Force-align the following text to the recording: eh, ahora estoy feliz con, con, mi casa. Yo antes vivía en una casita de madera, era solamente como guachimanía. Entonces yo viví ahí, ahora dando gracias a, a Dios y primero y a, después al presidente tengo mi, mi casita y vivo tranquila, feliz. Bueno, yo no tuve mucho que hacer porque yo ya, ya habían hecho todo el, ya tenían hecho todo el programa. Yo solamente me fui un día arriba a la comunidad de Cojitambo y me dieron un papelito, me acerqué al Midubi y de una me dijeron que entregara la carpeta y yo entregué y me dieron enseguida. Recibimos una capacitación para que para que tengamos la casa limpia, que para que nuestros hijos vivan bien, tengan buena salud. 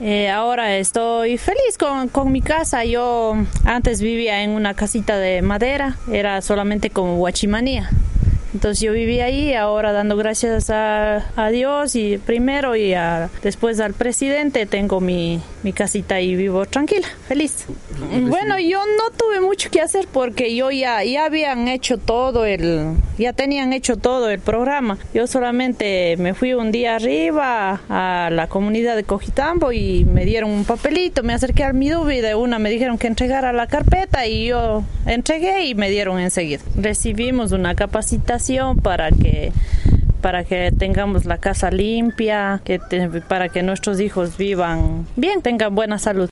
eh, 0.00 0.28
ahora 0.28 0.76
estoy 0.76 1.38
feliz 1.38 1.78
con, 1.78 2.08
con, 2.08 2.32
mi 2.32 2.42
casa. 2.42 2.84
Yo 2.84 3.34
antes 3.64 4.00
vivía 4.00 4.42
en 4.42 4.50
una 4.50 4.74
casita 4.74 5.18
de 5.18 5.42
madera, 5.42 5.96
era 6.10 6.40
solamente 6.42 6.90
como 6.90 7.16
guachimanía. 7.16 7.90
Entonces 8.54 8.80
yo 8.80 8.92
viví 8.92 9.20
ahí, 9.20 9.52
ahora 9.52 9.92
dando 9.92 10.16
gracias 10.16 10.70
a, 10.70 11.26
a 11.36 11.50
Dios 11.50 11.94
y 11.96 12.16
primero 12.16 12.76
y 12.76 12.94
a, 12.94 13.28
después 13.42 13.78
al 13.78 13.92
presidente 13.92 14.64
tengo 14.64 15.00
mi, 15.00 15.40
mi 15.62 15.74
casita 15.74 16.20
y 16.20 16.34
vivo 16.34 16.64
tranquila, 16.64 17.06
feliz. 17.26 17.66
Bueno, 18.22 18.58
yo 18.58 18.78
no 18.78 19.10
tuve 19.16 19.40
mucho 19.40 19.70
que 19.70 19.82
hacer 19.82 20.08
porque 20.10 20.54
yo 20.54 20.70
ya, 20.70 21.04
ya 21.04 21.26
habían 21.26 21.68
hecho 21.68 21.98
todo 21.98 22.46
el, 22.46 22.94
ya 23.18 23.34
tenían 23.34 23.74
hecho 23.74 23.96
todo 23.96 24.30
el 24.30 24.40
programa. 24.40 24.96
Yo 25.12 25.26
solamente 25.26 26.16
me 26.16 26.32
fui 26.32 26.54
un 26.54 26.72
día 26.72 26.96
arriba 26.96 27.82
a 27.90 28.30
la 28.32 28.46
comunidad 28.46 28.96
de 28.96 29.04
Cojitambo 29.04 29.72
y 29.72 30.06
me 30.06 30.24
dieron 30.24 30.50
un 30.50 30.64
papelito, 30.64 31.22
me 31.22 31.34
acerqué 31.34 31.64
al 31.64 31.74
Midubi 31.74 32.16
y 32.16 32.20
de 32.22 32.34
una 32.34 32.58
me 32.58 32.70
dijeron 32.70 32.96
que 32.96 33.08
entregara 33.08 33.52
la 33.52 33.66
carpeta 33.66 34.26
y 34.26 34.46
yo 34.46 34.84
entregué 35.04 35.66
y 35.66 35.74
me 35.74 35.90
dieron 35.90 36.18
enseguida. 36.18 36.62
Recibimos 36.76 37.52
una 37.52 37.74
capacitación 37.74 38.37
para 38.82 39.10
que 39.10 39.52
para 40.20 40.42
que 40.42 40.72
tengamos 40.76 41.26
la 41.26 41.38
casa 41.38 41.70
limpia, 41.70 42.60
que 42.64 42.80
para 43.28 43.48
que 43.48 43.62
nuestros 43.62 44.00
hijos 44.00 44.36
vivan 44.36 45.06
bien, 45.14 45.42
tengan 45.42 45.74
buena 45.74 45.98
salud. 45.98 46.26